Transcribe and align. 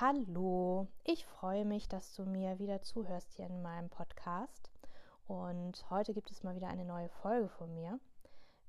Hallo, 0.00 0.88
ich 1.04 1.24
freue 1.24 1.64
mich, 1.64 1.88
dass 1.88 2.16
du 2.16 2.24
mir 2.24 2.58
wieder 2.58 2.82
zuhörst 2.82 3.32
hier 3.34 3.46
in 3.46 3.62
meinem 3.62 3.88
Podcast. 3.90 4.68
Und 5.28 5.88
heute 5.88 6.14
gibt 6.14 6.32
es 6.32 6.42
mal 6.42 6.56
wieder 6.56 6.66
eine 6.66 6.84
neue 6.84 7.08
Folge 7.08 7.48
von 7.48 7.72
mir. 7.72 8.00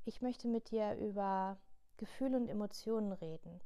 Ich 0.04 0.22
möchte 0.22 0.48
mit 0.48 0.70
dir 0.70 0.94
über 0.98 1.58
Gefühle 1.98 2.38
und 2.38 2.48
Emotionen 2.48 3.12
reden. 3.12 3.60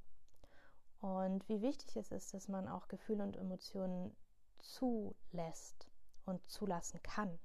Und 1.02 1.50
wie 1.50 1.62
wichtig 1.62 1.98
es 1.98 2.14
ist, 2.14 2.34
dass 2.34 2.48
man 2.48 2.70
auch 2.70 2.88
Gefühle 2.88 3.24
und 3.24 3.36
Emotionen 3.36 4.16
zulässt 4.60 5.86
und 6.26 6.40
zulassen 6.50 7.04
kann. 7.04 7.40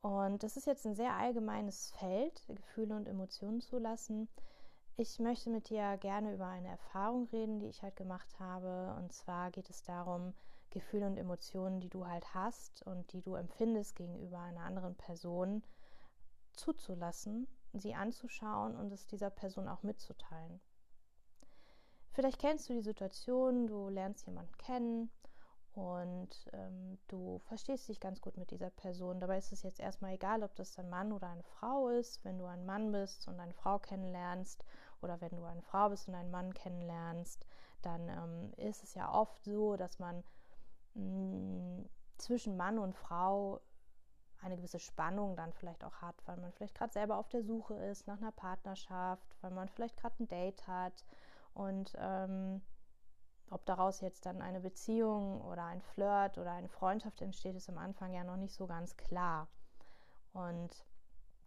Und 0.00 0.44
das 0.44 0.56
ist 0.56 0.68
jetzt 0.68 0.86
ein 0.86 0.94
sehr 0.94 1.14
allgemeines 1.14 1.90
Feld, 1.90 2.46
Gefühle 2.46 2.94
und 2.94 3.08
Emotionen 3.08 3.60
zulassen. 3.60 4.28
Ich 4.96 5.18
möchte 5.18 5.50
mit 5.50 5.70
dir 5.70 5.96
gerne 5.96 6.32
über 6.32 6.46
eine 6.46 6.68
Erfahrung 6.68 7.26
reden, 7.26 7.58
die 7.58 7.66
ich 7.66 7.82
halt 7.82 7.96
gemacht 7.96 8.38
habe. 8.38 8.94
Und 8.96 9.12
zwar 9.12 9.50
geht 9.50 9.68
es 9.68 9.82
darum, 9.82 10.34
Gefühle 10.70 11.06
und 11.06 11.16
Emotionen, 11.16 11.80
die 11.80 11.88
du 11.88 12.06
halt 12.06 12.32
hast 12.32 12.86
und 12.86 13.12
die 13.12 13.20
du 13.20 13.34
empfindest 13.34 13.96
gegenüber 13.96 14.38
einer 14.38 14.62
anderen 14.62 14.94
Person, 14.94 15.64
zuzulassen, 16.52 17.48
sie 17.72 17.94
anzuschauen 17.94 18.76
und 18.76 18.92
es 18.92 19.08
dieser 19.08 19.30
Person 19.30 19.68
auch 19.68 19.82
mitzuteilen. 19.82 20.60
Vielleicht 22.12 22.38
kennst 22.38 22.68
du 22.68 22.74
die 22.74 22.80
Situation, 22.80 23.66
du 23.66 23.88
lernst 23.88 24.26
jemanden 24.26 24.56
kennen 24.58 25.10
und 25.74 26.30
ähm, 26.52 26.98
du 27.08 27.40
verstehst 27.40 27.88
dich 27.88 27.98
ganz 27.98 28.20
gut 28.20 28.36
mit 28.36 28.52
dieser 28.52 28.70
Person. 28.70 29.18
Dabei 29.18 29.38
ist 29.38 29.52
es 29.52 29.64
jetzt 29.64 29.80
erstmal 29.80 30.14
egal, 30.14 30.44
ob 30.44 30.54
das 30.54 30.78
ein 30.78 30.88
Mann 30.88 31.12
oder 31.12 31.28
eine 31.28 31.42
Frau 31.42 31.88
ist. 31.88 32.24
Wenn 32.24 32.38
du 32.38 32.44
ein 32.44 32.64
Mann 32.64 32.92
bist 32.92 33.26
und 33.26 33.40
eine 33.40 33.54
Frau 33.54 33.80
kennenlernst 33.80 34.64
oder 35.02 35.20
wenn 35.20 35.36
du 35.36 35.44
eine 35.44 35.62
Frau 35.62 35.88
bist 35.88 36.08
und 36.08 36.14
einen 36.14 36.30
Mann 36.30 36.54
kennenlernst, 36.54 37.46
dann 37.82 38.08
ähm, 38.08 38.52
ist 38.56 38.82
es 38.82 38.94
ja 38.94 39.12
oft 39.12 39.44
so, 39.44 39.76
dass 39.76 39.98
man 39.98 40.24
mh, 40.94 41.02
mm, 41.02 41.88
zwischen 42.18 42.56
Mann 42.56 42.78
und 42.78 42.94
Frau 42.94 43.60
eine 44.40 44.56
gewisse 44.56 44.78
Spannung 44.78 45.36
dann 45.36 45.52
vielleicht 45.52 45.84
auch 45.84 45.96
hat, 46.02 46.16
weil 46.26 46.36
man 46.36 46.52
vielleicht 46.52 46.74
gerade 46.74 46.92
selber 46.92 47.18
auf 47.18 47.28
der 47.28 47.42
Suche 47.42 47.74
ist 47.74 48.06
nach 48.06 48.18
einer 48.18 48.32
Partnerschaft, 48.32 49.36
weil 49.40 49.50
man 49.50 49.68
vielleicht 49.68 49.96
gerade 49.96 50.22
ein 50.22 50.28
Date 50.28 50.66
hat 50.66 51.04
und 51.54 51.94
ähm, 51.98 52.60
ob 53.50 53.64
daraus 53.66 54.00
jetzt 54.00 54.26
dann 54.26 54.42
eine 54.42 54.60
Beziehung 54.60 55.40
oder 55.42 55.64
ein 55.64 55.80
Flirt 55.80 56.38
oder 56.38 56.52
eine 56.52 56.68
Freundschaft 56.68 57.20
entsteht, 57.22 57.56
ist 57.56 57.68
am 57.68 57.78
Anfang 57.78 58.12
ja 58.12 58.24
noch 58.24 58.36
nicht 58.36 58.54
so 58.54 58.66
ganz 58.66 58.96
klar. 58.96 59.48
Und 60.32 60.84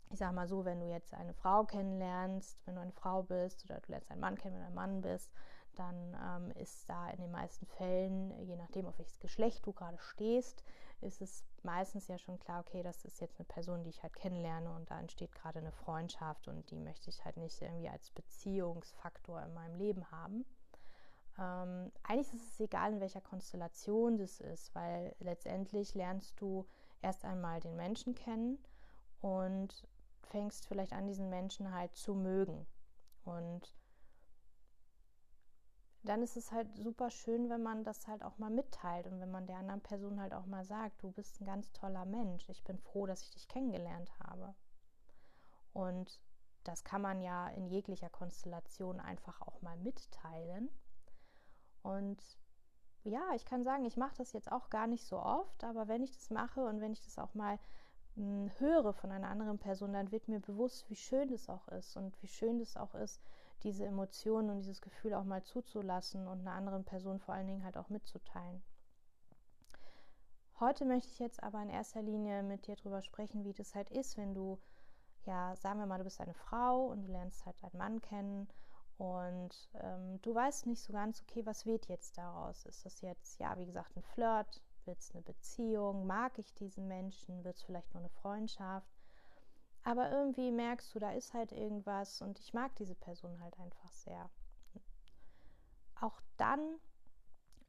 ich 0.10 0.20
sage 0.20 0.34
mal 0.34 0.48
so, 0.48 0.66
wenn 0.66 0.80
du 0.80 0.88
jetzt 0.88 1.14
eine 1.14 1.34
Frau 1.34 1.64
kennenlernst, 1.66 2.60
wenn 2.66 2.76
du 2.76 2.82
eine 2.82 2.92
Frau 2.92 3.24
bist 3.24 3.66
oder 3.66 3.80
du 3.80 3.92
lernst 3.92 4.10
einen 4.12 4.22
Mann 4.22 4.38
kennen, 4.38 4.56
wenn 4.56 4.62
du 4.62 4.68
ein 4.68 4.74
Mann 4.74 5.02
bist, 5.02 5.32
dann 5.76 6.18
ähm, 6.26 6.52
ist 6.52 6.90
da 6.90 7.10
in 7.10 7.22
den 7.22 7.32
meisten 7.32 7.66
Fällen, 7.66 8.32
je 8.46 8.56
nachdem, 8.56 8.88
auf 8.88 8.98
welches 8.98 9.20
Geschlecht 9.20 9.66
du 9.66 9.74
gerade 9.74 9.98
stehst, 10.00 10.64
ist 11.02 11.22
es 11.22 11.44
meistens 11.64 12.08
ja 12.08 12.18
schon 12.18 12.40
klar, 12.40 12.62
okay, 12.62 12.82
das 12.82 13.06
ist 13.06 13.22
jetzt 13.22 13.40
eine 13.40 13.46
Person, 13.46 13.84
die 13.84 13.90
ich 13.90 14.02
halt 14.02 14.16
kennenlerne 14.16 14.74
und 14.74 14.90
da 14.90 15.00
entsteht 15.00 15.34
gerade 15.34 15.60
eine 15.60 15.72
Freundschaft 15.72 16.48
und 16.48 16.70
die 16.72 16.80
möchte 16.80 17.10
ich 17.10 17.24
halt 17.24 17.38
nicht 17.38 17.62
irgendwie 17.62 17.90
als 17.90 18.10
Beziehungsfaktor 18.12 19.42
in 19.44 19.54
meinem 19.54 19.76
Leben 19.76 20.10
haben. 20.10 20.46
Ähm, 21.38 21.92
eigentlich 22.04 22.34
ist 22.34 22.54
es 22.54 22.60
egal, 22.60 22.94
in 22.94 23.00
welcher 23.00 23.22
Konstellation 23.22 24.18
das 24.18 24.40
ist, 24.40 24.74
weil 24.74 25.16
letztendlich 25.20 25.94
lernst 25.94 26.42
du 26.42 26.66
erst 27.02 27.26
einmal 27.26 27.60
den 27.60 27.76
Menschen 27.76 28.16
kennen 28.16 28.58
und 29.22 29.88
fängst 30.28 30.68
vielleicht 30.68 30.94
an, 30.94 31.08
diesen 31.08 31.30
Menschen 31.30 31.74
halt 31.74 31.96
zu 31.96 32.14
mögen. 32.14 32.66
Und 33.24 33.76
dann 36.04 36.22
ist 36.22 36.38
es 36.38 36.52
halt 36.52 36.76
super 36.78 37.10
schön, 37.10 37.50
wenn 37.50 37.62
man 37.62 37.84
das 37.84 38.08
halt 38.08 38.24
auch 38.24 38.38
mal 38.38 38.50
mitteilt 38.50 39.08
und 39.08 39.20
wenn 39.20 39.32
man 39.32 39.46
der 39.46 39.58
anderen 39.58 39.82
Person 39.82 40.22
halt 40.22 40.34
auch 40.34 40.46
mal 40.46 40.64
sagt, 40.64 41.04
du 41.04 41.12
bist 41.12 41.42
ein 41.42 41.46
ganz 41.46 41.72
toller 41.74 42.06
Mensch, 42.06 42.48
ich 42.50 42.64
bin 42.64 42.78
froh, 42.78 43.06
dass 43.06 43.24
ich 43.24 43.32
dich 43.32 43.48
kennengelernt 43.48 44.12
habe. 44.20 44.56
Und 45.74 46.22
das 46.64 46.84
kann 46.84 47.02
man 47.02 47.22
ja 47.22 47.48
in 47.50 47.68
jeglicher 47.68 48.10
Konstellation 48.10 49.00
einfach 49.00 49.42
auch 49.42 49.62
mal 49.62 49.78
mitteilen. 49.78 50.70
Und 51.84 52.22
ja, 53.04 53.34
ich 53.36 53.46
kann 53.46 53.64
sagen, 53.64 53.86
ich 53.86 53.98
mache 53.98 54.16
das 54.18 54.34
jetzt 54.34 54.52
auch 54.52 54.70
gar 54.70 54.88
nicht 54.88 55.06
so 55.06 55.20
oft, 55.20 55.64
aber 55.64 55.88
wenn 55.88 56.04
ich 56.04 56.12
das 56.12 56.30
mache 56.30 56.66
und 56.66 56.82
wenn 56.82 56.94
ich 56.94 57.02
das 57.02 57.18
auch 57.20 57.34
mal 57.34 57.60
höre 58.58 58.94
von 58.94 59.12
einer 59.12 59.30
anderen 59.30 59.60
Person, 59.60 59.94
dann 59.94 60.12
wird 60.12 60.28
mir 60.28 60.40
bewusst, 60.40 60.90
wie 60.90 60.96
schön 60.96 61.30
das 61.30 61.50
auch 61.50 61.68
ist 61.70 61.96
und 61.98 62.22
wie 62.22 62.28
schön 62.28 62.60
das 62.60 62.76
auch 62.76 62.96
ist, 62.96 63.22
diese 63.64 63.86
Emotionen 63.86 64.50
und 64.50 64.58
dieses 64.58 64.82
Gefühl 64.82 65.14
auch 65.14 65.24
mal 65.24 65.44
zuzulassen 65.44 66.28
und 66.28 66.42
einer 66.42 66.54
anderen 66.54 66.84
Person 66.84 67.20
vor 67.20 67.36
allen 67.36 67.48
Dingen 67.48 67.64
halt 67.64 67.78
auch 67.78 67.90
mitzuteilen. 67.90 68.64
Heute 70.60 70.86
möchte 70.86 71.10
ich 71.10 71.20
jetzt 71.20 71.44
aber 71.44 71.62
in 71.62 71.70
erster 71.70 72.02
Linie 72.02 72.42
mit 72.42 72.66
dir 72.66 72.76
darüber 72.76 73.04
sprechen, 73.04 73.44
wie 73.46 73.54
das 73.54 73.76
halt 73.76 73.92
ist, 73.92 74.18
wenn 74.18 74.34
du, 74.34 74.58
ja, 75.26 75.56
sagen 75.56 75.80
wir 75.80 75.86
mal, 75.86 76.00
du 76.00 76.04
bist 76.04 76.20
eine 76.20 76.34
Frau 76.34 76.88
und 76.88 77.04
du 77.04 77.12
lernst 77.12 77.46
halt 77.46 77.64
einen 77.64 77.78
Mann 77.78 78.02
kennen 78.02 78.48
und 78.98 79.70
ähm, 79.76 80.20
du 80.24 80.34
weißt 80.34 80.66
nicht 80.66 80.82
so 80.82 80.92
ganz, 80.92 81.22
okay, 81.22 81.46
was 81.46 81.68
wird 81.68 81.88
jetzt 81.88 82.18
daraus? 82.18 82.66
Ist 82.66 82.84
das 82.86 83.02
jetzt, 83.02 83.40
ja, 83.40 83.56
wie 83.60 83.66
gesagt, 83.66 83.96
ein 83.96 84.02
Flirt? 84.02 84.64
Wird 84.88 85.00
es 85.00 85.12
eine 85.12 85.22
Beziehung? 85.22 86.08
Mag 86.08 86.40
ich 86.40 86.54
diesen 86.54 86.88
Menschen? 86.88 87.44
Wird 87.44 87.58
es 87.58 87.64
vielleicht 87.64 87.94
nur 87.94 88.02
eine 88.02 88.10
Freundschaft? 88.10 88.90
Aber 89.84 90.12
irgendwie 90.12 90.52
merkst 90.52 90.94
du, 90.96 91.00
da 91.00 91.12
ist 91.12 91.34
halt 91.34 91.52
irgendwas 91.52 92.22
und 92.22 92.40
ich 92.40 92.54
mag 92.54 92.76
diese 92.76 92.96
Person 92.96 93.40
halt 93.42 93.58
einfach 93.60 93.92
sehr. 93.92 94.30
Auch 96.00 96.20
dann 96.38 96.80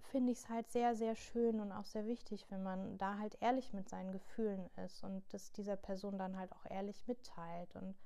finde 0.01 0.33
ich 0.33 0.39
es 0.39 0.49
halt 0.49 0.71
sehr, 0.71 0.95
sehr 0.95 1.15
schön 1.15 1.61
und 1.61 1.73
auch 1.73 1.85
sehr 1.85 2.07
wichtig, 2.07 2.47
wenn 2.51 2.63
man 2.63 2.99
da 2.99 3.19
halt 3.19 3.37
ehrlich 3.41 3.73
mit 3.73 3.89
seinen 3.89 4.13
Gefühlen 4.13 4.71
ist 4.85 5.03
und 5.05 5.23
das 5.33 5.53
dieser 5.53 5.77
Person 5.77 6.19
dann 6.19 6.37
halt 6.37 6.53
auch 6.53 6.65
ehrlich 6.71 7.07
mitteilt 7.07 7.75
und 7.77 7.97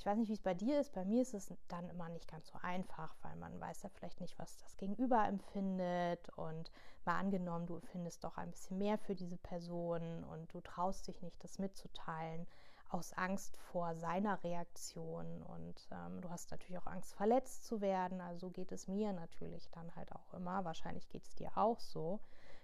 ich 0.00 0.06
weiß 0.06 0.16
nicht, 0.16 0.30
wie 0.30 0.34
es 0.34 0.40
bei 0.40 0.54
dir 0.54 0.80
ist. 0.80 0.94
Bei 0.94 1.04
mir 1.04 1.20
ist 1.20 1.34
es 1.34 1.52
dann 1.68 1.90
immer 1.90 2.08
nicht 2.08 2.26
ganz 2.26 2.48
so 2.48 2.58
einfach, 2.62 3.14
weil 3.20 3.36
man 3.36 3.60
weiß 3.60 3.82
ja 3.82 3.90
vielleicht 3.90 4.22
nicht, 4.22 4.38
was 4.38 4.56
das 4.56 4.78
Gegenüber 4.78 5.26
empfindet. 5.28 6.26
Und 6.36 6.72
mal 7.04 7.18
angenommen, 7.18 7.66
du 7.66 7.76
empfindest 7.76 8.24
doch 8.24 8.38
ein 8.38 8.50
bisschen 8.50 8.78
mehr 8.78 8.96
für 8.96 9.14
diese 9.14 9.36
Person 9.36 10.24
und 10.24 10.54
du 10.54 10.62
traust 10.62 11.06
dich 11.06 11.20
nicht, 11.20 11.44
das 11.44 11.58
mitzuteilen, 11.58 12.46
aus 12.88 13.12
Angst 13.12 13.58
vor 13.58 13.94
seiner 13.94 14.42
Reaktion. 14.42 15.42
Und 15.42 15.86
ähm, 15.92 16.22
du 16.22 16.30
hast 16.30 16.50
natürlich 16.50 16.78
auch 16.78 16.86
Angst, 16.86 17.12
verletzt 17.12 17.66
zu 17.66 17.82
werden. 17.82 18.22
Also 18.22 18.48
geht 18.48 18.72
es 18.72 18.88
mir 18.88 19.12
natürlich 19.12 19.68
dann 19.70 19.94
halt 19.96 20.10
auch 20.12 20.32
immer. 20.32 20.64
Wahrscheinlich 20.64 21.10
geht 21.10 21.24
es 21.24 21.34
dir 21.34 21.50
auch 21.56 21.78
so. 21.78 22.20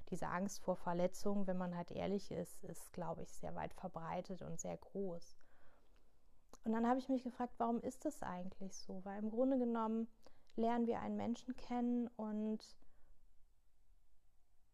Diese 0.08 0.28
Angst 0.28 0.62
vor 0.62 0.76
Verletzung, 0.76 1.46
wenn 1.46 1.58
man 1.58 1.76
halt 1.76 1.90
ehrlich 1.90 2.30
ist, 2.30 2.64
ist, 2.64 2.94
glaube 2.94 3.24
ich, 3.24 3.32
sehr 3.34 3.54
weit 3.54 3.74
verbreitet 3.74 4.40
und 4.40 4.58
sehr 4.58 4.78
groß. 4.78 5.36
Und 6.64 6.72
dann 6.72 6.86
habe 6.86 6.98
ich 6.98 7.08
mich 7.08 7.22
gefragt, 7.22 7.54
warum 7.58 7.80
ist 7.80 8.04
das 8.04 8.22
eigentlich 8.22 8.76
so? 8.76 9.04
Weil 9.04 9.22
im 9.22 9.30
Grunde 9.30 9.58
genommen 9.58 10.08
lernen 10.56 10.86
wir 10.86 11.00
einen 11.00 11.16
Menschen 11.16 11.54
kennen 11.56 12.08
und 12.16 12.76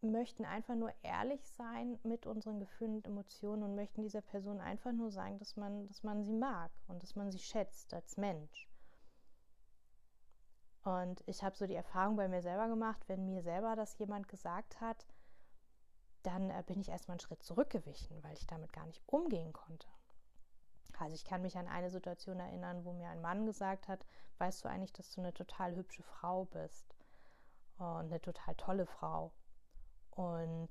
möchten 0.01 0.43
einfach 0.43 0.75
nur 0.75 0.91
ehrlich 1.01 1.47
sein 1.51 1.97
mit 2.03 2.25
unseren 2.25 2.59
Gefühlen 2.59 2.95
und 2.95 3.07
Emotionen 3.07 3.63
und 3.63 3.75
möchten 3.75 4.01
dieser 4.01 4.21
Person 4.21 4.59
einfach 4.59 4.91
nur 4.91 5.11
sagen, 5.11 5.39
dass 5.39 5.55
man, 5.55 5.87
dass 5.87 6.03
man 6.03 6.23
sie 6.23 6.33
mag 6.33 6.71
und 6.87 7.03
dass 7.03 7.15
man 7.15 7.31
sie 7.31 7.39
schätzt 7.39 7.93
als 7.93 8.17
Mensch. 8.17 8.67
Und 10.83 11.23
ich 11.27 11.43
habe 11.43 11.55
so 11.55 11.65
die 11.65 11.75
Erfahrung 11.75 12.17
bei 12.17 12.27
mir 12.27 12.41
selber 12.41 12.67
gemacht, 12.67 13.01
wenn 13.07 13.25
mir 13.25 13.41
selber 13.41 13.75
das 13.75 13.97
jemand 13.97 14.27
gesagt 14.27 14.81
hat, 14.81 15.05
dann 16.23 16.49
äh, 16.49 16.63
bin 16.65 16.79
ich 16.79 16.89
erstmal 16.89 17.15
einen 17.15 17.21
Schritt 17.21 17.43
zurückgewichen, 17.43 18.21
weil 18.23 18.33
ich 18.33 18.47
damit 18.47 18.73
gar 18.73 18.85
nicht 18.85 19.01
umgehen 19.05 19.53
konnte. 19.53 19.87
Also 20.99 21.15
ich 21.15 21.25
kann 21.25 21.41
mich 21.41 21.57
an 21.57 21.67
eine 21.67 21.89
Situation 21.89 22.39
erinnern, 22.39 22.85
wo 22.85 22.93
mir 22.93 23.09
ein 23.09 23.21
Mann 23.21 23.45
gesagt 23.45 23.87
hat, 23.87 24.05
weißt 24.37 24.63
du 24.63 24.69
eigentlich, 24.69 24.93
dass 24.93 25.11
du 25.11 25.21
eine 25.21 25.33
total 25.33 25.75
hübsche 25.75 26.03
Frau 26.03 26.45
bist 26.45 26.95
und 27.77 27.85
eine 27.85 28.21
total 28.21 28.55
tolle 28.55 28.85
Frau. 28.85 29.33
Und 30.11 30.69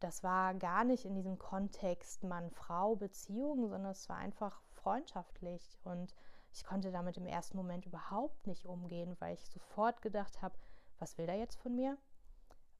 das 0.00 0.22
war 0.22 0.54
gar 0.54 0.84
nicht 0.84 1.04
in 1.04 1.14
diesem 1.14 1.38
Kontext 1.38 2.24
Mann-Frau-Beziehung, 2.24 3.68
sondern 3.68 3.92
es 3.92 4.08
war 4.08 4.16
einfach 4.16 4.60
freundschaftlich. 4.70 5.78
Und 5.84 6.14
ich 6.52 6.64
konnte 6.64 6.90
damit 6.90 7.16
im 7.16 7.26
ersten 7.26 7.56
Moment 7.56 7.86
überhaupt 7.86 8.46
nicht 8.46 8.66
umgehen, 8.66 9.16
weil 9.20 9.34
ich 9.34 9.46
sofort 9.46 10.02
gedacht 10.02 10.42
habe, 10.42 10.58
was 10.98 11.18
will 11.18 11.26
der 11.26 11.36
jetzt 11.36 11.60
von 11.60 11.74
mir? 11.74 11.96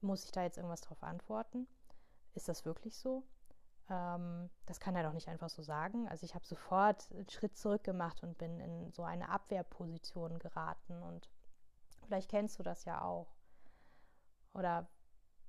Muss 0.00 0.24
ich 0.24 0.32
da 0.32 0.42
jetzt 0.42 0.56
irgendwas 0.56 0.80
drauf 0.80 1.02
antworten? 1.02 1.66
Ist 2.34 2.48
das 2.48 2.64
wirklich 2.64 2.96
so? 2.96 3.24
Ähm, 3.90 4.50
das 4.66 4.80
kann 4.80 4.96
er 4.96 5.02
doch 5.02 5.12
nicht 5.12 5.28
einfach 5.28 5.48
so 5.48 5.62
sagen. 5.62 6.08
Also 6.08 6.24
ich 6.24 6.34
habe 6.34 6.44
sofort 6.44 7.10
einen 7.12 7.28
Schritt 7.28 7.56
zurück 7.56 7.84
gemacht 7.84 8.22
und 8.22 8.38
bin 8.38 8.60
in 8.60 8.92
so 8.92 9.02
eine 9.02 9.28
Abwehrposition 9.28 10.38
geraten. 10.38 11.02
Und 11.02 11.28
vielleicht 12.06 12.30
kennst 12.30 12.58
du 12.58 12.62
das 12.62 12.84
ja 12.84 13.02
auch. 13.02 13.34
Oder 14.54 14.88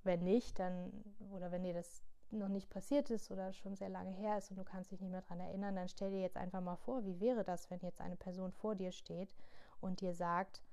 wenn 0.04 0.24
nicht, 0.24 0.60
dann, 0.60 0.92
oder 1.32 1.52
wenn 1.52 1.64
dir 1.64 1.74
das 1.74 2.04
noch 2.32 2.48
nicht 2.48 2.70
passiert 2.70 3.10
ist 3.10 3.32
oder 3.32 3.54
schon 3.54 3.76
sehr 3.76 3.90
lange 3.90 4.12
her 4.12 4.38
ist 4.38 4.52
und 4.52 4.58
du 4.58 4.64
kannst 4.64 4.92
dich 4.92 5.02
nicht 5.02 5.10
mehr 5.10 5.22
daran 5.22 5.40
erinnern, 5.40 5.76
dann 5.76 5.90
stell 5.90 6.12
dir 6.12 6.22
jetzt 6.22 6.38
einfach 6.38 6.62
mal 6.62 6.76
vor, 6.76 7.04
wie 7.04 7.20
wäre 7.20 7.44
das, 7.44 7.70
wenn 7.72 7.80
jetzt 7.80 8.02
eine 8.02 8.18
Person 8.18 8.52
vor 8.52 8.76
dir 8.76 8.92
steht 8.92 9.34
und 9.82 10.02
dir 10.02 10.14
sagt, 10.14 10.64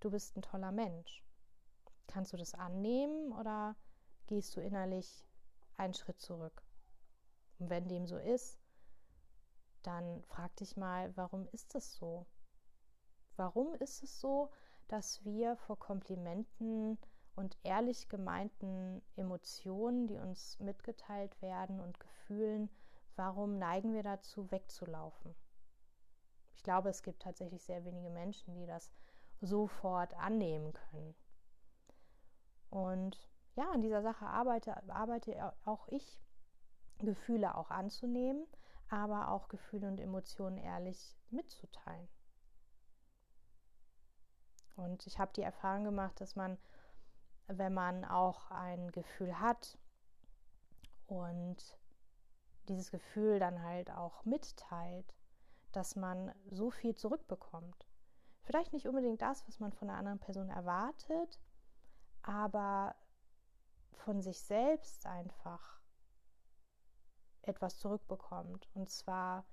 du 0.00 0.10
bist 0.10 0.36
ein 0.36 0.42
toller 0.42 0.72
Mensch. 0.72 1.24
Kannst 2.08 2.32
du 2.32 2.36
das 2.36 2.54
annehmen 2.54 3.32
oder 3.32 3.76
gehst 4.26 4.56
du 4.56 4.60
innerlich 4.60 5.24
einen 5.76 5.94
Schritt 5.94 6.20
zurück? 6.20 6.63
Und 7.58 7.70
wenn 7.70 7.88
dem 7.88 8.06
so 8.06 8.16
ist, 8.16 8.58
dann 9.82 10.22
frag 10.24 10.54
dich 10.56 10.76
mal, 10.76 11.16
warum 11.16 11.46
ist 11.52 11.74
es 11.74 11.94
so? 11.94 12.26
Warum 13.36 13.74
ist 13.74 14.02
es 14.02 14.20
so, 14.20 14.50
dass 14.88 15.24
wir 15.24 15.56
vor 15.56 15.78
Komplimenten 15.78 16.98
und 17.36 17.58
ehrlich 17.62 18.08
gemeinten 18.08 19.02
Emotionen, 19.16 20.06
die 20.06 20.18
uns 20.18 20.58
mitgeteilt 20.60 21.40
werden 21.42 21.80
und 21.80 21.98
Gefühlen, 21.98 22.70
warum 23.16 23.58
neigen 23.58 23.92
wir 23.92 24.02
dazu, 24.02 24.50
wegzulaufen? 24.50 25.34
Ich 26.54 26.62
glaube, 26.62 26.88
es 26.88 27.02
gibt 27.02 27.22
tatsächlich 27.22 27.62
sehr 27.64 27.84
wenige 27.84 28.10
Menschen, 28.10 28.54
die 28.54 28.66
das 28.66 28.92
sofort 29.40 30.14
annehmen 30.14 30.72
können. 30.72 31.14
Und 32.70 33.18
ja, 33.56 33.70
an 33.70 33.82
dieser 33.82 34.02
Sache 34.02 34.26
arbeite, 34.26 34.88
arbeite 34.90 35.52
auch 35.64 35.86
ich, 35.88 36.23
Gefühle 37.04 37.56
auch 37.56 37.70
anzunehmen, 37.70 38.46
aber 38.88 39.30
auch 39.30 39.48
Gefühle 39.48 39.88
und 39.88 40.00
Emotionen 40.00 40.58
ehrlich 40.58 41.16
mitzuteilen. 41.30 42.08
Und 44.76 45.06
ich 45.06 45.18
habe 45.18 45.32
die 45.34 45.42
Erfahrung 45.42 45.84
gemacht, 45.84 46.20
dass 46.20 46.36
man, 46.36 46.58
wenn 47.46 47.74
man 47.74 48.04
auch 48.04 48.50
ein 48.50 48.90
Gefühl 48.92 49.38
hat 49.38 49.78
und 51.06 51.78
dieses 52.68 52.90
Gefühl 52.90 53.38
dann 53.38 53.62
halt 53.62 53.90
auch 53.90 54.24
mitteilt, 54.24 55.14
dass 55.72 55.96
man 55.96 56.32
so 56.50 56.70
viel 56.70 56.94
zurückbekommt. 56.94 57.86
Vielleicht 58.42 58.72
nicht 58.72 58.88
unbedingt 58.88 59.22
das, 59.22 59.46
was 59.48 59.60
man 59.60 59.72
von 59.72 59.88
einer 59.88 59.98
anderen 59.98 60.18
Person 60.18 60.50
erwartet, 60.50 61.40
aber 62.22 62.94
von 63.92 64.20
sich 64.22 64.40
selbst 64.40 65.06
einfach 65.06 65.80
etwas 67.48 67.78
zurückbekommt. 67.78 68.68
Und 68.74 68.90
zwar 68.90 69.44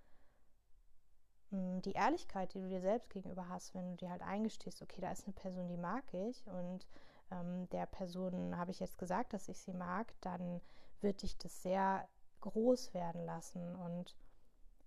hm, 1.50 1.82
die 1.82 1.94
Ehrlichkeit, 1.94 2.54
die 2.54 2.62
du 2.62 2.68
dir 2.68 2.82
selbst 2.82 3.10
gegenüber 3.10 3.50
hast, 3.50 3.74
wenn 3.74 3.92
du 3.92 3.98
dir 3.98 4.10
halt 4.10 4.22
eingestehst, 4.22 4.82
okay, 4.82 5.02
da 5.02 5.12
ist 5.12 5.26
eine 5.26 5.34
Person, 5.34 5.68
die 5.68 5.78
mag 5.78 6.04
ich 6.14 6.46
und 6.48 6.88
ähm, 7.32 7.70
der 7.70 7.86
Person 7.86 8.58
habe 8.58 8.72
ich 8.72 8.80
jetzt 8.80 8.98
gesagt, 8.98 9.34
dass 9.34 9.50
ich 9.50 9.60
sie 9.60 9.74
mag, 9.74 10.14
dann 10.22 10.62
wird 11.02 11.22
dich 11.22 11.38
das 11.38 11.62
sehr 11.62 12.08
groß 12.42 12.94
werden 12.94 13.24
lassen 13.26 13.76
und 13.76 14.16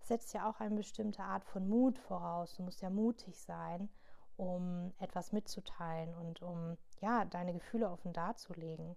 setzt 0.00 0.34
ja 0.34 0.48
auch 0.48 0.60
eine 0.60 0.74
bestimmte 0.76 1.22
Art 1.22 1.44
von 1.44 1.68
Mut 1.68 1.98
voraus. 1.98 2.54
Du 2.56 2.62
musst 2.62 2.82
ja 2.82 2.90
mutig 2.90 3.40
sein, 3.40 3.88
um 4.36 4.92
etwas 4.98 5.32
mitzuteilen 5.32 6.14
und 6.14 6.42
um 6.42 6.76
ja 7.00 7.24
deine 7.24 7.54
Gefühle 7.54 7.90
offen 7.90 8.12
darzulegen. 8.12 8.96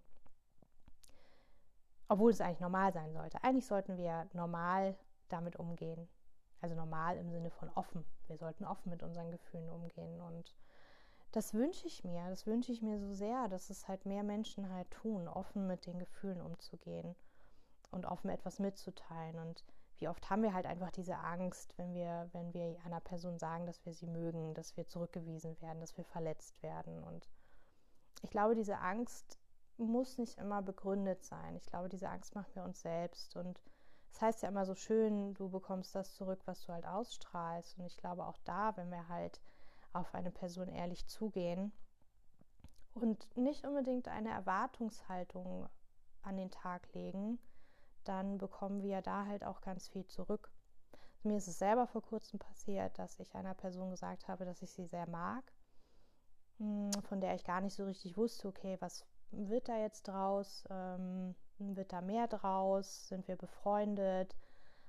Obwohl 2.09 2.31
es 2.31 2.41
eigentlich 2.41 2.59
normal 2.59 2.93
sein 2.93 3.11
sollte. 3.13 3.43
Eigentlich 3.43 3.65
sollten 3.65 3.97
wir 3.97 4.27
normal 4.33 4.95
damit 5.29 5.57
umgehen. 5.57 6.07
Also 6.61 6.75
normal 6.75 7.17
im 7.17 7.29
Sinne 7.29 7.51
von 7.51 7.69
offen. 7.75 8.05
Wir 8.27 8.37
sollten 8.37 8.65
offen 8.65 8.89
mit 8.89 9.03
unseren 9.03 9.31
Gefühlen 9.31 9.69
umgehen. 9.69 10.21
Und 10.21 10.55
das 11.31 11.53
wünsche 11.53 11.87
ich 11.87 12.03
mir. 12.03 12.29
Das 12.29 12.47
wünsche 12.47 12.71
ich 12.71 12.81
mir 12.81 12.99
so 12.99 13.13
sehr, 13.13 13.47
dass 13.49 13.69
es 13.69 13.87
halt 13.87 14.05
mehr 14.05 14.23
Menschen 14.23 14.69
halt 14.71 14.89
tun, 14.91 15.27
offen 15.27 15.67
mit 15.67 15.85
den 15.85 15.99
Gefühlen 15.99 16.41
umzugehen 16.41 17.15
und 17.91 18.05
offen 18.05 18.29
etwas 18.29 18.59
mitzuteilen. 18.59 19.37
Und 19.37 19.65
wie 19.97 20.07
oft 20.07 20.29
haben 20.29 20.43
wir 20.43 20.53
halt 20.53 20.65
einfach 20.65 20.91
diese 20.91 21.17
Angst, 21.17 21.77
wenn 21.77 21.93
wir, 21.93 22.29
wenn 22.31 22.53
wir 22.53 22.77
einer 22.85 23.01
Person 23.01 23.37
sagen, 23.37 23.65
dass 23.65 23.85
wir 23.85 23.93
sie 23.93 24.07
mögen, 24.07 24.53
dass 24.53 24.77
wir 24.77 24.87
zurückgewiesen 24.87 25.59
werden, 25.61 25.81
dass 25.81 25.97
wir 25.97 26.05
verletzt 26.05 26.61
werden. 26.63 27.03
Und 27.03 27.27
ich 28.21 28.31
glaube, 28.31 28.55
diese 28.55 28.79
Angst 28.79 29.39
muss 29.77 30.17
nicht 30.17 30.37
immer 30.37 30.61
begründet 30.61 31.23
sein. 31.23 31.55
Ich 31.55 31.65
glaube, 31.65 31.89
diese 31.89 32.09
Angst 32.09 32.35
machen 32.35 32.53
wir 32.53 32.63
uns 32.63 32.81
selbst. 32.81 33.35
Und 33.35 33.59
es 34.11 34.13
das 34.13 34.21
heißt 34.21 34.43
ja 34.43 34.49
immer 34.49 34.65
so 34.65 34.75
schön, 34.75 35.33
du 35.35 35.49
bekommst 35.49 35.93
das 35.95 36.13
zurück, 36.15 36.41
was 36.45 36.65
du 36.65 36.73
halt 36.73 36.85
ausstrahlst. 36.85 37.77
Und 37.77 37.85
ich 37.85 37.97
glaube 37.97 38.25
auch 38.25 38.37
da, 38.43 38.75
wenn 38.77 38.89
wir 38.89 39.07
halt 39.07 39.41
auf 39.93 40.13
eine 40.13 40.31
Person 40.31 40.69
ehrlich 40.69 41.07
zugehen 41.07 41.71
und 42.93 43.37
nicht 43.37 43.65
unbedingt 43.65 44.07
eine 44.07 44.29
Erwartungshaltung 44.29 45.67
an 46.21 46.37
den 46.37 46.51
Tag 46.51 46.91
legen, 46.93 47.39
dann 48.03 48.37
bekommen 48.37 48.81
wir 48.81 49.01
da 49.01 49.25
halt 49.25 49.43
auch 49.43 49.61
ganz 49.61 49.87
viel 49.87 50.05
zurück. 50.05 50.51
Mir 51.23 51.37
ist 51.37 51.47
es 51.47 51.59
selber 51.59 51.87
vor 51.87 52.01
kurzem 52.01 52.39
passiert, 52.39 52.97
dass 52.99 53.19
ich 53.19 53.35
einer 53.35 53.53
Person 53.53 53.89
gesagt 53.89 54.27
habe, 54.27 54.45
dass 54.45 54.61
ich 54.61 54.71
sie 54.71 54.85
sehr 54.85 55.07
mag, 55.09 55.43
hm, 56.57 56.91
von 57.03 57.19
der 57.21 57.35
ich 57.35 57.43
gar 57.43 57.61
nicht 57.61 57.75
so 57.75 57.85
richtig 57.85 58.17
wusste, 58.17 58.47
okay, 58.47 58.77
was 58.79 59.05
wird 59.31 59.69
da 59.69 59.77
jetzt 59.77 60.07
draus? 60.07 60.63
Ähm, 60.69 61.35
wird 61.59 61.93
da 61.93 62.01
mehr 62.01 62.27
draus? 62.27 63.07
Sind 63.07 63.27
wir 63.27 63.35
befreundet? 63.35 64.35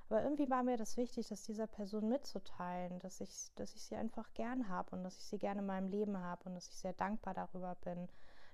Aber 0.08 0.22
irgendwie 0.22 0.48
war 0.48 0.62
mir 0.62 0.76
das 0.78 0.96
wichtig, 0.96 1.28
das 1.28 1.42
dieser 1.42 1.66
Person 1.66 2.08
mitzuteilen, 2.08 2.98
dass 3.00 3.20
ich, 3.20 3.52
dass 3.56 3.74
ich 3.74 3.82
sie 3.84 3.96
einfach 3.96 4.32
gern 4.32 4.68
habe 4.68 4.96
und 4.96 5.04
dass 5.04 5.18
ich 5.18 5.24
sie 5.24 5.38
gerne 5.38 5.60
in 5.60 5.66
meinem 5.66 5.88
Leben 5.88 6.18
habe 6.18 6.48
und 6.48 6.54
dass 6.54 6.68
ich 6.68 6.76
sehr 6.76 6.94
dankbar 6.94 7.34
darüber 7.34 7.74
bin, 7.82 8.08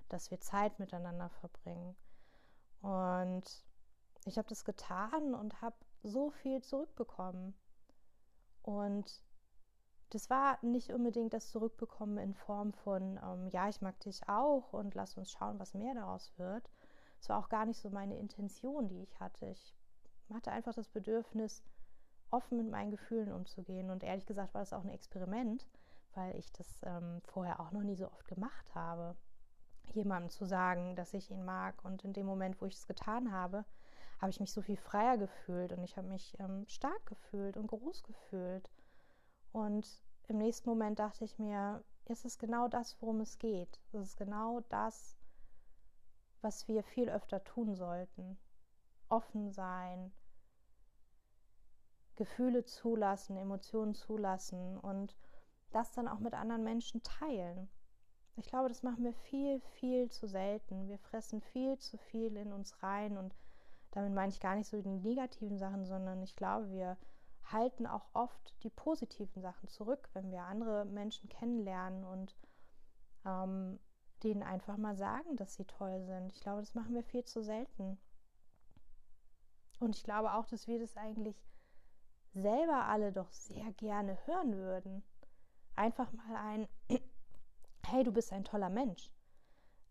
dass 0.09 0.31
wir 0.31 0.39
Zeit 0.41 0.79
miteinander 0.79 1.29
verbringen. 1.29 1.95
Und 2.81 3.43
ich 4.25 4.37
habe 4.37 4.49
das 4.49 4.65
getan 4.65 5.33
und 5.33 5.61
habe 5.61 5.77
so 6.03 6.29
viel 6.29 6.61
zurückbekommen. 6.61 7.55
Und 8.61 9.23
das 10.15 10.29
war 10.29 10.57
nicht 10.61 10.91
unbedingt 10.91 11.33
das 11.33 11.49
Zurückbekommen 11.49 12.17
in 12.17 12.33
Form 12.33 12.71
von, 12.71 13.19
ähm, 13.21 13.49
ja, 13.49 13.67
ich 13.67 13.81
mag 13.81 13.99
dich 13.99 14.27
auch 14.29 14.71
und 14.71 14.95
lass 14.95 15.17
uns 15.17 15.29
schauen, 15.29 15.59
was 15.59 15.73
mehr 15.73 15.93
daraus 15.93 16.31
wird. 16.37 16.71
Es 17.19 17.27
war 17.27 17.37
auch 17.37 17.49
gar 17.49 17.65
nicht 17.65 17.81
so 17.81 17.89
meine 17.89 18.17
Intention, 18.17 18.87
die 18.87 19.01
ich 19.01 19.19
hatte. 19.19 19.47
Ich 19.47 19.73
hatte 20.33 20.53
einfach 20.53 20.73
das 20.73 20.87
Bedürfnis, 20.87 21.63
offen 22.31 22.57
mit 22.57 22.69
meinen 22.69 22.91
Gefühlen 22.91 23.33
umzugehen. 23.33 23.89
Und 23.89 24.03
ehrlich 24.03 24.25
gesagt 24.25 24.53
war 24.53 24.61
das 24.61 24.71
auch 24.71 24.85
ein 24.85 24.89
Experiment, 24.89 25.67
weil 26.13 26.37
ich 26.37 26.49
das 26.53 26.81
ähm, 26.83 27.21
vorher 27.25 27.59
auch 27.59 27.71
noch 27.71 27.83
nie 27.83 27.95
so 27.95 28.07
oft 28.07 28.27
gemacht 28.29 28.73
habe. 28.73 29.17
Jemandem 29.93 30.29
zu 30.29 30.45
sagen, 30.45 30.95
dass 30.95 31.13
ich 31.13 31.29
ihn 31.29 31.43
mag. 31.43 31.83
Und 31.83 32.05
in 32.05 32.13
dem 32.13 32.25
Moment, 32.25 32.61
wo 32.61 32.65
ich 32.65 32.75
es 32.75 32.87
getan 32.87 33.33
habe, 33.33 33.65
habe 34.21 34.29
ich 34.29 34.39
mich 34.39 34.53
so 34.53 34.61
viel 34.61 34.77
freier 34.77 35.17
gefühlt 35.17 35.73
und 35.73 35.83
ich 35.83 35.97
habe 35.97 36.07
mich 36.07 36.37
ähm, 36.39 36.65
stark 36.67 37.05
gefühlt 37.05 37.57
und 37.57 37.67
groß 37.67 38.03
gefühlt. 38.03 38.71
Und 39.51 40.04
im 40.27 40.37
nächsten 40.37 40.69
Moment 40.69 40.99
dachte 40.99 41.25
ich 41.25 41.39
mir, 41.39 41.83
es 42.05 42.25
ist 42.25 42.39
genau 42.39 42.67
das, 42.67 43.01
worum 43.01 43.21
es 43.21 43.39
geht. 43.39 43.79
Es 43.91 44.01
ist 44.01 44.17
genau 44.17 44.61
das, 44.69 45.17
was 46.41 46.67
wir 46.67 46.83
viel 46.83 47.09
öfter 47.09 47.43
tun 47.43 47.75
sollten. 47.75 48.37
Offen 49.09 49.51
sein, 49.51 50.11
Gefühle 52.15 52.63
zulassen, 52.63 53.37
Emotionen 53.37 53.93
zulassen 53.93 54.77
und 54.77 55.15
das 55.71 55.91
dann 55.91 56.07
auch 56.07 56.19
mit 56.19 56.33
anderen 56.33 56.63
Menschen 56.63 57.03
teilen. 57.03 57.69
Ich 58.37 58.47
glaube, 58.47 58.69
das 58.69 58.83
machen 58.83 59.03
wir 59.03 59.13
viel, 59.13 59.59
viel 59.79 60.09
zu 60.09 60.27
selten. 60.27 60.87
Wir 60.87 60.99
fressen 60.99 61.41
viel 61.41 61.77
zu 61.77 61.97
viel 61.97 62.35
in 62.37 62.51
uns 62.51 62.81
rein 62.83 63.17
und 63.17 63.35
damit 63.91 64.13
meine 64.13 64.31
ich 64.31 64.39
gar 64.39 64.55
nicht 64.55 64.67
so 64.67 64.81
die 64.81 64.89
negativen 64.89 65.57
Sachen, 65.57 65.85
sondern 65.85 66.21
ich 66.21 66.35
glaube, 66.35 66.69
wir 66.69 66.97
halten 67.51 67.85
auch 67.85 68.07
oft 68.13 68.55
die 68.63 68.69
positiven 68.69 69.41
Sachen 69.41 69.67
zurück, 69.69 70.09
wenn 70.13 70.31
wir 70.31 70.43
andere 70.43 70.85
Menschen 70.85 71.29
kennenlernen 71.29 72.03
und 72.03 72.35
ähm, 73.25 73.79
denen 74.23 74.43
einfach 74.43 74.77
mal 74.77 74.95
sagen, 74.95 75.35
dass 75.35 75.55
sie 75.55 75.65
toll 75.65 76.01
sind. 76.01 76.31
Ich 76.33 76.41
glaube, 76.41 76.61
das 76.61 76.73
machen 76.73 76.93
wir 76.93 77.03
viel 77.03 77.23
zu 77.23 77.43
selten. 77.43 77.97
Und 79.79 79.95
ich 79.95 80.03
glaube 80.03 80.33
auch, 80.33 80.45
dass 80.45 80.67
wir 80.67 80.79
das 80.79 80.95
eigentlich 80.97 81.35
selber 82.33 82.85
alle 82.85 83.11
doch 83.11 83.31
sehr 83.31 83.71
gerne 83.73 84.17
hören 84.25 84.55
würden. 84.55 85.03
Einfach 85.75 86.11
mal 86.13 86.35
ein, 86.35 86.67
hey, 87.85 88.03
du 88.03 88.11
bist 88.11 88.31
ein 88.33 88.43
toller 88.43 88.69
Mensch. 88.69 89.11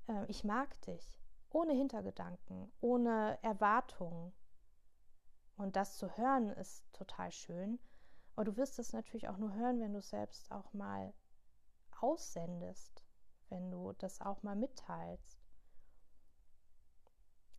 Äh, 0.08 0.24
ich 0.28 0.44
mag 0.44 0.80
dich. 0.82 1.20
Ohne 1.50 1.72
Hintergedanken, 1.72 2.72
ohne 2.80 3.38
Erwartungen. 3.42 4.32
Und 5.56 5.76
das 5.76 5.96
zu 5.96 6.16
hören 6.16 6.50
ist 6.50 6.84
total 6.92 7.30
schön. 7.30 7.78
Aber 8.34 8.44
du 8.44 8.56
wirst 8.56 8.78
es 8.78 8.92
natürlich 8.92 9.28
auch 9.28 9.36
nur 9.36 9.54
hören, 9.54 9.80
wenn 9.80 9.92
du 9.92 10.00
es 10.00 10.10
selbst 10.10 10.50
auch 10.50 10.72
mal 10.72 11.14
aussendest, 12.00 13.04
wenn 13.48 13.70
du 13.70 13.92
das 13.92 14.20
auch 14.20 14.42
mal 14.42 14.56
mitteilst. 14.56 15.38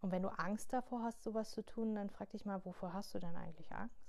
Und 0.01 0.11
wenn 0.11 0.21
du 0.21 0.29
Angst 0.29 0.71
davor 0.71 1.03
hast, 1.03 1.23
sowas 1.23 1.51
zu 1.51 1.63
tun, 1.63 1.95
dann 1.95 2.09
frag 2.09 2.29
dich 2.29 2.45
mal, 2.45 2.63
wovor 2.65 2.93
hast 2.93 3.15
du 3.15 3.19
denn 3.19 3.35
eigentlich 3.35 3.71
Angst? 3.73 4.05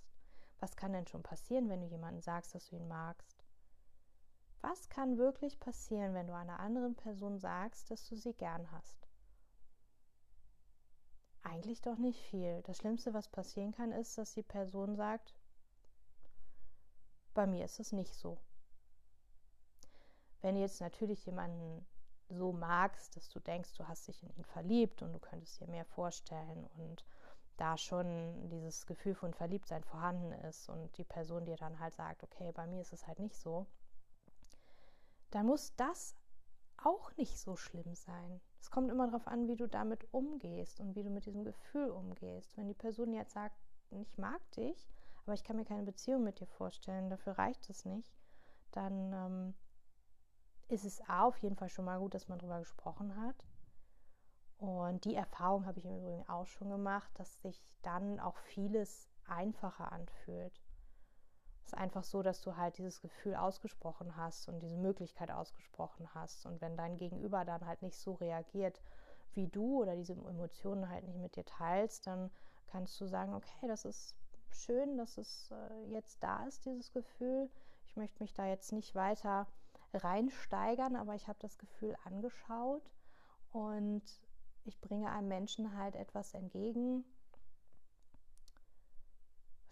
Was 0.58 0.76
kann 0.76 0.92
denn 0.92 1.06
schon 1.06 1.22
passieren, 1.22 1.68
wenn 1.68 1.80
du 1.80 1.86
jemanden 1.86 2.20
sagst, 2.20 2.54
dass 2.54 2.66
du 2.66 2.76
ihn 2.76 2.88
magst? 2.88 3.44
Was 4.60 4.88
kann 4.88 5.16
wirklich 5.16 5.60
passieren, 5.60 6.12
wenn 6.12 6.26
du 6.26 6.34
einer 6.34 6.60
anderen 6.60 6.96
Person 6.96 7.38
sagst, 7.38 7.90
dass 7.90 8.06
du 8.08 8.16
sie 8.16 8.34
gern 8.34 8.70
hast? 8.72 9.05
Eigentlich 11.48 11.80
doch 11.80 11.96
nicht 11.96 12.20
viel. 12.24 12.60
Das 12.62 12.78
Schlimmste, 12.78 13.14
was 13.14 13.28
passieren 13.28 13.70
kann, 13.70 13.92
ist, 13.92 14.18
dass 14.18 14.34
die 14.34 14.42
Person 14.42 14.96
sagt, 14.96 15.32
bei 17.34 17.46
mir 17.46 17.64
ist 17.64 17.78
es 17.78 17.92
nicht 17.92 18.12
so. 18.14 18.38
Wenn 20.40 20.56
du 20.56 20.60
jetzt 20.60 20.80
natürlich 20.80 21.24
jemanden 21.24 21.86
so 22.28 22.52
magst, 22.52 23.16
dass 23.16 23.28
du 23.28 23.38
denkst, 23.38 23.74
du 23.74 23.86
hast 23.86 24.08
dich 24.08 24.20
in 24.24 24.30
ihn 24.30 24.44
verliebt 24.44 25.02
und 25.02 25.12
du 25.12 25.20
könntest 25.20 25.60
dir 25.60 25.68
mehr 25.68 25.84
vorstellen 25.84 26.66
und 26.78 27.04
da 27.58 27.78
schon 27.78 28.48
dieses 28.48 28.84
Gefühl 28.84 29.14
von 29.14 29.32
Verliebtsein 29.32 29.84
vorhanden 29.84 30.32
ist 30.32 30.68
und 30.68 30.98
die 30.98 31.04
Person 31.04 31.44
dir 31.44 31.56
dann 31.56 31.78
halt 31.78 31.94
sagt, 31.94 32.24
okay, 32.24 32.50
bei 32.50 32.66
mir 32.66 32.80
ist 32.80 32.92
es 32.92 33.06
halt 33.06 33.20
nicht 33.20 33.36
so, 33.36 33.66
dann 35.30 35.46
muss 35.46 35.76
das 35.76 36.16
auch 36.76 37.16
nicht 37.16 37.38
so 37.38 37.54
schlimm 37.54 37.94
sein. 37.94 38.40
Es 38.60 38.70
kommt 38.70 38.90
immer 38.90 39.06
darauf 39.06 39.26
an, 39.26 39.48
wie 39.48 39.56
du 39.56 39.68
damit 39.68 40.06
umgehst 40.12 40.80
und 40.80 40.94
wie 40.94 41.02
du 41.02 41.10
mit 41.10 41.26
diesem 41.26 41.44
Gefühl 41.44 41.90
umgehst. 41.90 42.56
Wenn 42.56 42.68
die 42.68 42.74
Person 42.74 43.12
jetzt 43.12 43.32
sagt, 43.32 43.56
ich 43.90 44.18
mag 44.18 44.40
dich, 44.52 44.88
aber 45.24 45.34
ich 45.34 45.44
kann 45.44 45.56
mir 45.56 45.64
keine 45.64 45.84
Beziehung 45.84 46.24
mit 46.24 46.40
dir 46.40 46.46
vorstellen, 46.46 47.10
dafür 47.10 47.38
reicht 47.38 47.68
es 47.70 47.84
nicht, 47.84 48.12
dann 48.72 49.12
ähm, 49.12 49.54
ist 50.68 50.84
es 50.84 51.00
A, 51.08 51.24
auf 51.24 51.38
jeden 51.38 51.56
Fall 51.56 51.68
schon 51.68 51.84
mal 51.84 51.98
gut, 51.98 52.14
dass 52.14 52.28
man 52.28 52.38
darüber 52.38 52.58
gesprochen 52.58 53.16
hat. 53.16 53.46
Und 54.58 55.04
die 55.04 55.14
Erfahrung 55.14 55.66
habe 55.66 55.78
ich 55.78 55.84
im 55.84 55.98
Übrigen 55.98 56.28
auch 56.28 56.46
schon 56.46 56.70
gemacht, 56.70 57.10
dass 57.18 57.40
sich 57.42 57.62
dann 57.82 58.18
auch 58.20 58.36
vieles 58.38 59.08
einfacher 59.26 59.92
anfühlt. 59.92 60.60
Ist 61.66 61.76
einfach 61.76 62.04
so, 62.04 62.22
dass 62.22 62.42
du 62.42 62.56
halt 62.56 62.78
dieses 62.78 63.00
Gefühl 63.00 63.34
ausgesprochen 63.34 64.16
hast 64.16 64.48
und 64.48 64.60
diese 64.60 64.76
Möglichkeit 64.76 65.32
ausgesprochen 65.32 66.08
hast. 66.14 66.46
Und 66.46 66.60
wenn 66.60 66.76
dein 66.76 66.96
Gegenüber 66.96 67.44
dann 67.44 67.66
halt 67.66 67.82
nicht 67.82 67.98
so 67.98 68.12
reagiert 68.14 68.80
wie 69.34 69.48
du 69.48 69.82
oder 69.82 69.96
diese 69.96 70.12
Emotionen 70.12 70.88
halt 70.88 71.04
nicht 71.08 71.18
mit 71.18 71.34
dir 71.34 71.44
teilst, 71.44 72.06
dann 72.06 72.30
kannst 72.68 73.00
du 73.00 73.06
sagen, 73.08 73.34
okay, 73.34 73.66
das 73.66 73.84
ist 73.84 74.14
schön, 74.48 74.96
dass 74.96 75.18
es 75.18 75.50
äh, 75.50 75.90
jetzt 75.90 76.22
da 76.22 76.44
ist, 76.46 76.64
dieses 76.66 76.92
Gefühl. 76.92 77.50
Ich 77.84 77.96
möchte 77.96 78.22
mich 78.22 78.32
da 78.32 78.46
jetzt 78.46 78.70
nicht 78.72 78.94
weiter 78.94 79.48
reinsteigern, 79.92 80.94
aber 80.94 81.16
ich 81.16 81.26
habe 81.26 81.40
das 81.40 81.58
Gefühl 81.58 81.96
angeschaut 82.04 82.92
und 83.50 84.04
ich 84.64 84.80
bringe 84.80 85.10
einem 85.10 85.26
Menschen 85.26 85.76
halt 85.76 85.96
etwas 85.96 86.32
entgegen. 86.32 87.04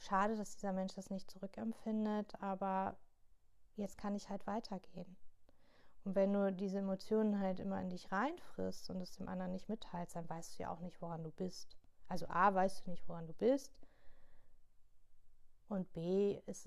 Schade, 0.04 0.36
dass 0.36 0.56
dieser 0.56 0.72
Mensch 0.72 0.94
das 0.94 1.10
nicht 1.10 1.30
zurückempfindet, 1.30 2.40
aber 2.42 2.96
jetzt 3.76 3.98
kann 3.98 4.14
ich 4.14 4.28
halt 4.28 4.46
weitergehen. 4.46 5.16
Und 6.04 6.14
wenn 6.14 6.32
du 6.32 6.52
diese 6.52 6.78
Emotionen 6.78 7.38
halt 7.40 7.60
immer 7.60 7.80
in 7.80 7.88
dich 7.88 8.12
reinfrisst 8.12 8.90
und 8.90 9.00
es 9.00 9.16
dem 9.16 9.28
anderen 9.28 9.52
nicht 9.52 9.68
mitteilst, 9.68 10.16
dann 10.16 10.28
weißt 10.28 10.58
du 10.58 10.62
ja 10.62 10.70
auch 10.70 10.80
nicht, 10.80 11.00
woran 11.00 11.24
du 11.24 11.30
bist. 11.30 11.76
Also 12.08 12.26
A, 12.28 12.54
weißt 12.54 12.86
du 12.86 12.90
nicht, 12.90 13.08
woran 13.08 13.26
du 13.26 13.32
bist. 13.32 13.72
Und 15.68 15.90
B, 15.94 16.38
ist 16.46 16.66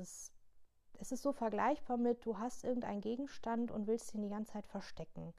es 0.99 1.11
ist 1.11 1.21
so 1.21 1.31
vergleichbar 1.31 1.97
mit, 1.97 2.25
du 2.25 2.39
hast 2.39 2.63
irgendeinen 2.63 3.01
Gegenstand 3.01 3.71
und 3.71 3.85
willst 3.85 4.13
ihn 4.15 4.23
die 4.23 4.29
ganze 4.29 4.53
Zeit 4.53 4.65
verstecken. 4.65 5.33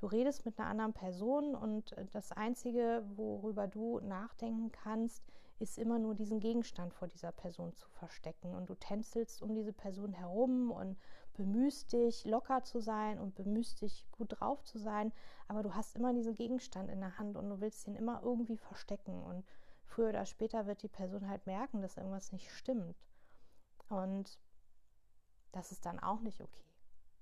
Du 0.00 0.06
redest 0.06 0.44
mit 0.44 0.58
einer 0.58 0.68
anderen 0.68 0.92
Person 0.92 1.54
und 1.54 1.92
äh, 1.92 2.04
das 2.12 2.32
Einzige, 2.32 3.04
worüber 3.14 3.68
du 3.68 4.00
nachdenken 4.00 4.72
kannst, 4.72 5.24
ist 5.58 5.78
immer 5.78 5.98
nur 5.98 6.14
diesen 6.14 6.40
Gegenstand 6.40 6.92
vor 6.92 7.08
dieser 7.08 7.32
Person 7.32 7.74
zu 7.74 7.88
verstecken. 7.90 8.54
Und 8.54 8.68
du 8.68 8.74
tänzelst 8.74 9.42
um 9.42 9.54
diese 9.54 9.72
Person 9.72 10.12
herum 10.12 10.70
und 10.70 10.98
bemühst 11.34 11.92
dich, 11.92 12.24
locker 12.24 12.62
zu 12.64 12.80
sein 12.80 13.18
und 13.18 13.34
bemühst 13.34 13.80
dich, 13.80 14.06
gut 14.12 14.40
drauf 14.40 14.64
zu 14.64 14.78
sein. 14.78 15.12
Aber 15.48 15.62
du 15.62 15.74
hast 15.74 15.96
immer 15.96 16.12
diesen 16.12 16.34
Gegenstand 16.34 16.90
in 16.90 17.00
der 17.00 17.18
Hand 17.18 17.36
und 17.36 17.48
du 17.48 17.60
willst 17.60 17.86
ihn 17.86 17.96
immer 17.96 18.22
irgendwie 18.22 18.56
verstecken. 18.56 19.22
Und 19.22 19.44
früher 19.84 20.08
oder 20.08 20.26
später 20.26 20.66
wird 20.66 20.82
die 20.82 20.88
Person 20.88 21.28
halt 21.28 21.46
merken, 21.46 21.82
dass 21.82 21.96
irgendwas 21.96 22.32
nicht 22.32 22.50
stimmt. 22.50 22.96
Und 23.88 24.38
das 25.52 25.70
ist 25.70 25.86
dann 25.86 26.00
auch 26.00 26.20
nicht 26.20 26.40
okay. 26.40 26.64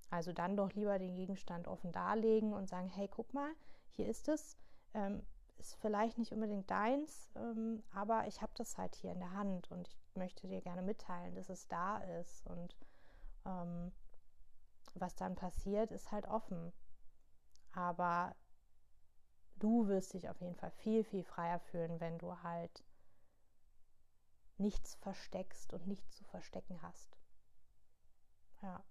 Also 0.09 0.31
dann 0.31 0.57
doch 0.57 0.73
lieber 0.73 0.99
den 0.99 1.15
Gegenstand 1.15 1.67
offen 1.67 1.91
darlegen 1.91 2.53
und 2.53 2.69
sagen, 2.69 2.87
hey, 2.87 3.07
guck 3.07 3.33
mal, 3.33 3.51
hier 3.91 4.07
ist 4.07 4.27
es. 4.27 4.57
Ähm, 4.93 5.23
ist 5.63 5.75
vielleicht 5.75 6.17
nicht 6.17 6.33
unbedingt 6.33 6.69
deins, 6.69 7.31
ähm, 7.35 7.81
aber 7.93 8.27
ich 8.27 8.41
habe 8.41 8.51
das 8.55 8.77
halt 8.77 8.95
hier 8.95 9.13
in 9.13 9.19
der 9.19 9.31
Hand 9.31 9.71
und 9.71 9.87
ich 9.87 9.97
möchte 10.15 10.47
dir 10.47 10.61
gerne 10.61 10.81
mitteilen, 10.81 11.35
dass 11.35 11.49
es 11.49 11.67
da 11.69 11.99
ist. 12.19 12.45
Und 12.47 12.75
ähm, 13.45 13.93
was 14.95 15.15
dann 15.15 15.35
passiert, 15.35 15.91
ist 15.91 16.11
halt 16.11 16.27
offen. 16.27 16.73
Aber 17.71 18.35
du 19.55 19.87
wirst 19.87 20.13
dich 20.13 20.29
auf 20.29 20.39
jeden 20.41 20.55
Fall 20.55 20.71
viel, 20.71 21.03
viel 21.05 21.23
freier 21.23 21.59
fühlen, 21.59 22.01
wenn 22.01 22.17
du 22.17 22.43
halt 22.43 22.83
nichts 24.57 24.95
versteckst 24.95 25.73
und 25.73 25.87
nichts 25.87 26.11
zu 26.11 26.25
verstecken 26.25 26.81
hast. 26.81 27.17
Ja. 28.61 28.83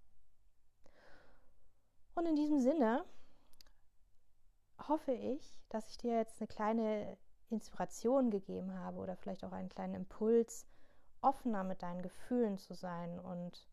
Und 2.15 2.27
in 2.27 2.37
diesem 2.37 2.61
Sinne 2.61 3.05
hoffe 4.89 5.13
ich, 5.13 5.61
dass 5.69 5.89
ich 5.91 5.99
dir 5.99 6.17
jetzt 6.17 6.41
eine 6.41 6.49
kleine 6.49 7.17
Inspiration 7.51 8.31
gegeben 8.31 8.75
habe 8.75 8.99
oder 8.99 9.17
vielleicht 9.17 9.45
auch 9.45 9.53
einen 9.53 9.69
kleinen 9.69 9.95
Impuls, 9.95 10.67
offener 11.21 11.65
mit 11.65 11.83
deinen 11.83 12.03
Gefühlen 12.03 12.59
zu 12.59 12.75
sein 12.75 13.19
und 13.21 13.69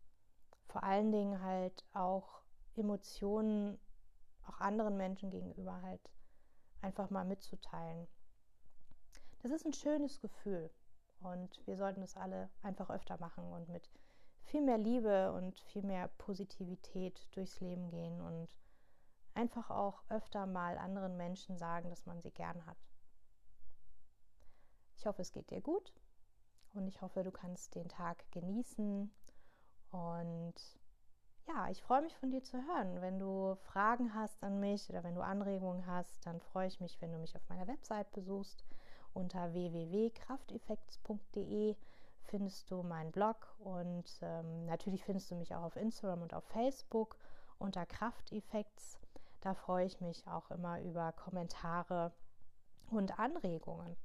vor 0.68 0.84
allen 0.84 1.12
Dingen 1.12 1.42
halt 1.42 1.84
auch 1.94 2.42
Emotionen 2.76 3.80
auch 4.48 4.60
anderen 4.60 4.98
Menschen 4.98 5.30
gegenüber 5.30 5.82
halt 5.82 6.02
einfach 6.82 7.10
mal 7.10 7.26
mitzuteilen. 7.26 8.08
Das 9.42 9.52
ist 9.52 9.66
ein 9.66 9.74
schönes 9.74 10.20
Gefühl 10.20 10.70
und 11.22 11.66
wir 11.66 11.78
sollten 11.78 12.02
es 12.02 12.16
alle 12.16 12.50
einfach 12.62 12.90
öfter 12.90 13.18
machen 13.20 13.52
und 13.52 13.70
mit 13.70 13.90
viel 14.44 14.62
mehr 14.62 14.78
Liebe 14.78 15.32
und 15.34 15.60
viel 15.60 15.84
mehr 15.84 16.08
Positivität 16.18 17.28
durchs 17.32 17.60
Leben 17.60 17.90
gehen 17.90 18.20
und 18.22 18.56
einfach 19.40 19.70
auch 19.70 20.04
öfter 20.10 20.46
mal 20.46 20.78
anderen 20.78 21.16
Menschen 21.16 21.58
sagen, 21.58 21.90
dass 21.90 22.06
man 22.06 22.22
sie 22.22 22.32
gern 22.32 22.66
hat. 22.66 22.76
Ich 24.98 25.06
hoffe, 25.06 25.22
es 25.22 25.32
geht 25.32 25.50
dir 25.50 25.62
gut 25.62 25.94
und 26.74 26.86
ich 26.88 27.02
hoffe, 27.02 27.24
du 27.24 27.32
kannst 27.32 27.76
den 27.76 27.88
Tag 27.88 28.30
genießen 28.32 29.10
und 29.92 30.56
ja, 31.48 31.70
ich 31.70 31.82
freue 31.82 32.02
mich 32.02 32.18
von 32.18 32.32
dir 32.32 32.44
zu 32.44 32.58
hören. 32.58 33.00
Wenn 33.02 33.18
du 33.18 33.56
Fragen 33.56 34.14
hast 34.14 34.44
an 34.44 34.60
mich 34.60 34.90
oder 34.90 35.06
wenn 35.06 35.16
du 35.16 35.22
Anregungen 35.22 35.88
hast, 35.88 36.26
dann 36.26 36.42
freue 36.42 36.68
ich 36.68 36.82
mich, 36.82 37.00
wenn 37.02 37.14
du 37.14 37.18
mich 37.18 37.38
auf 37.38 37.48
meiner 37.48 37.68
Website 37.68 38.12
besuchst 38.12 38.66
unter 39.14 39.54
www.krafteffekts.de 39.54 41.78
findest 42.24 42.70
du 42.70 42.84
meinen 42.84 43.12
Blog 43.12 43.56
und 43.60 44.04
ähm, 44.22 44.66
natürlich 44.66 45.06
findest 45.06 45.32
du 45.32 45.36
mich 45.36 45.56
auch 45.56 45.64
auf 45.64 45.78
Instagram 45.78 46.22
und 46.22 46.34
auf 46.34 46.44
Facebook 46.44 47.18
unter 47.58 47.86
Krafteffekts. 47.86 49.00
Da 49.42 49.54
freue 49.54 49.86
ich 49.86 50.02
mich 50.02 50.28
auch 50.28 50.52
immer 50.52 50.82
über 50.82 51.14
Kommentare 51.14 52.12
und 52.88 53.20
Anregungen. 53.20 53.96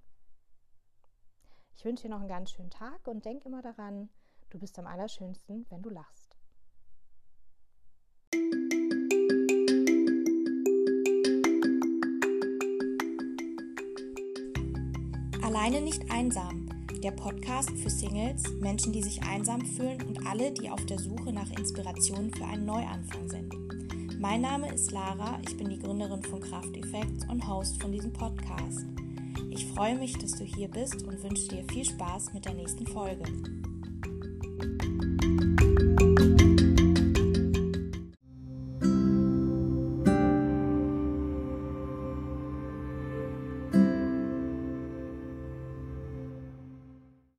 Ich 1.76 1.84
wünsche 1.84 2.04
dir 2.04 2.10
noch 2.10 2.20
einen 2.20 2.28
ganz 2.28 2.52
schönen 2.52 2.70
Tag 2.70 3.06
und 3.06 3.24
denk 3.24 3.44
immer 3.44 3.60
daran, 3.60 4.08
du 4.50 4.58
bist 4.58 4.78
am 4.78 4.86
allerschönsten, 4.86 5.66
wenn 5.70 5.82
du 5.82 5.90
lachst. 5.90 6.36
Alleine 15.42 15.80
nicht 15.80 16.10
einsam 16.10 16.68
der 17.04 17.10
Podcast 17.10 17.68
für 17.70 17.90
Singles, 17.90 18.42
Menschen, 18.60 18.92
die 18.94 19.02
sich 19.02 19.22
einsam 19.22 19.60
fühlen 19.60 20.00
und 20.06 20.26
alle, 20.26 20.52
die 20.52 20.70
auf 20.70 20.86
der 20.86 20.98
Suche 20.98 21.34
nach 21.34 21.50
Inspiration 21.50 22.32
für 22.32 22.46
einen 22.46 22.64
Neuanfang 22.64 23.28
sind. 23.28 23.63
Mein 24.18 24.40
Name 24.40 24.73
ist 24.73 24.92
Lara, 24.92 25.38
ich 25.47 25.56
bin 25.56 25.68
die 25.68 25.78
Gründerin 25.78 26.23
von 26.23 26.40
Kraft 26.40 26.76
Effects 26.76 27.28
und 27.28 27.47
Host 27.49 27.80
von 27.83 27.92
diesem 27.92 28.12
Podcast. 28.12 28.87
Ich 29.50 29.66
freue 29.66 29.97
mich, 29.97 30.16
dass 30.18 30.33
du 30.33 30.44
hier 30.44 30.68
bist 30.68 31.02
und 31.02 31.23
wünsche 31.23 31.49
dir 31.49 31.64
viel 31.71 31.85
Spaß 31.85 32.33
mit 32.33 32.44
der 32.44 32.54
nächsten 32.54 32.87
Folge. 32.87 33.25